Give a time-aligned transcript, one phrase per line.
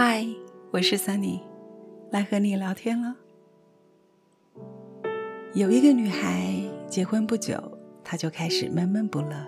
[0.00, 0.24] 嗨，
[0.70, 1.40] 我是 Sunny，
[2.12, 3.16] 来和你聊天了。
[5.54, 6.54] 有一个女孩
[6.88, 7.60] 结婚不久，
[8.04, 9.44] 她就开始闷闷不乐，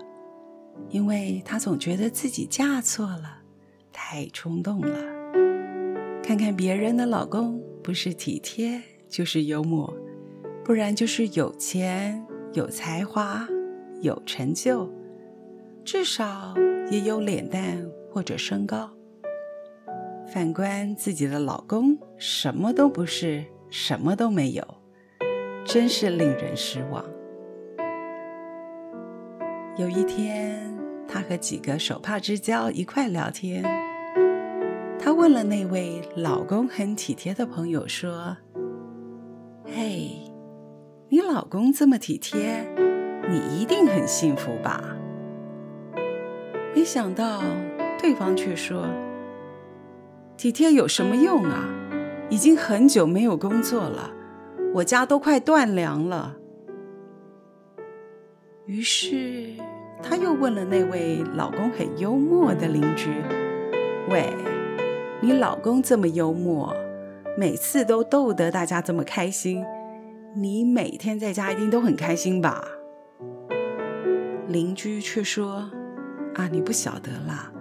[0.89, 3.37] 因为她总觉得自己嫁错了，
[3.93, 4.99] 太冲动了。
[6.21, 9.95] 看看别人的老公，不是体贴就是幽默，
[10.65, 12.21] 不然就是有钱、
[12.51, 13.47] 有才华、
[14.01, 14.91] 有成就，
[15.85, 16.53] 至少
[16.91, 18.91] 也有脸蛋或者身高。
[20.33, 24.65] 反观自己的老公，什么都不是，什么都没有，
[25.65, 27.03] 真是令人失望。
[29.75, 30.73] 有一天，
[31.05, 33.61] 他和几个手帕之交一块聊天，
[34.97, 38.37] 他问了那位老公很体贴的朋友说
[39.67, 40.11] ：“嘿，
[41.09, 42.65] 你老公这么体贴，
[43.29, 44.95] 你一定很幸福吧？”
[46.73, 47.43] 没想到
[47.99, 48.87] 对方却说。
[50.41, 51.69] 体贴有什么用啊？
[52.27, 54.09] 已经很久没有工作了，
[54.73, 56.35] 我家都快断粮了。
[58.65, 59.51] 于是
[60.01, 63.11] 他又问了那位老公很幽默的邻居
[64.09, 64.33] ：“喂，
[65.21, 66.75] 你老公这么幽默，
[67.37, 69.63] 每次都逗得大家这么开心，
[70.35, 72.67] 你每天在家一定都很开心吧？”
[74.49, 75.69] 邻居却说
[76.33, 77.53] ：“啊，你不晓得啦，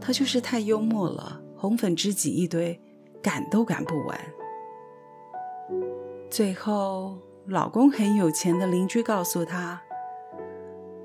[0.00, 2.80] 他就是太幽默了。”红粉知己一堆，
[3.22, 4.18] 赶都赶不完。
[6.30, 9.82] 最后，老公很有钱的邻居告诉他：“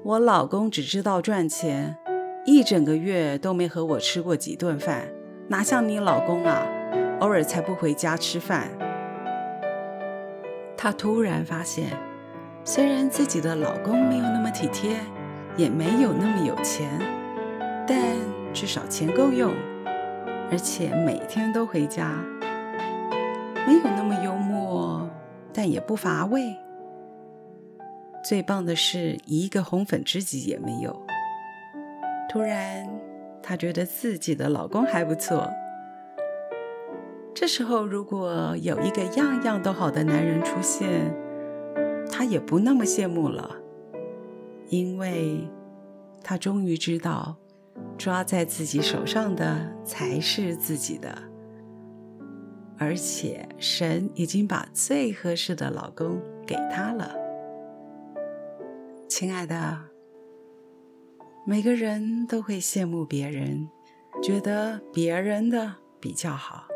[0.01, 1.97] 我老公只知道赚钱，
[2.45, 5.09] 一整个月都没和我吃过几顿饭，
[5.49, 6.65] 哪像你老公啊，
[7.19, 8.69] 偶尔才不回家吃饭。”
[10.77, 11.99] 她突然发现，
[12.63, 14.95] 虽然自己的老公没有那么体贴，
[15.57, 16.89] 也没有那么有钱，
[17.85, 17.99] 但
[18.53, 19.51] 至少钱够用。
[20.51, 22.23] 而且每天都回家，
[23.67, 25.09] 没有那么幽默，
[25.53, 26.55] 但也不乏味。
[28.23, 30.99] 最棒的是，一个红粉知己也没有。
[32.29, 32.87] 突然，
[33.41, 35.49] 她觉得自己的老公还不错。
[37.33, 41.13] 这时候，如果有一个样样都好的男人出现，
[42.11, 43.57] 她也不那么羡慕了，
[44.69, 45.47] 因为
[46.23, 47.35] 她终于知道。
[47.97, 51.17] 抓在自己手上的才是自己的，
[52.77, 57.15] 而且神已经把最合适的老公给他了。
[59.07, 59.79] 亲爱的，
[61.45, 63.69] 每个人都会羡慕别人，
[64.21, 66.67] 觉得别人的比较好。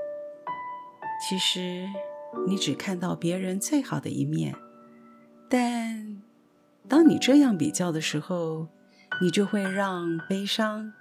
[1.28, 1.88] 其实
[2.47, 4.56] 你只看到别人最好的一面，
[5.50, 6.22] 但
[6.88, 8.68] 当你这样比较的时候，
[9.22, 10.94] 你就会让悲伤。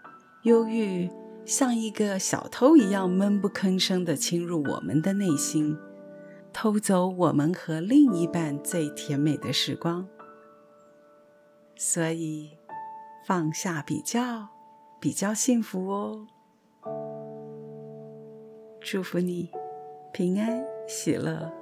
[0.42, 1.10] 忧郁
[1.44, 5.76] 像一个小偷一样闷不吭声地侵入我们的内心，
[6.52, 10.06] 偷走我们和另一半最甜美的时光。
[11.74, 12.50] 所以，
[13.26, 14.48] 放下比较，
[15.00, 16.26] 比较幸福哦。
[18.80, 19.50] 祝福你
[20.12, 21.52] 平安喜乐。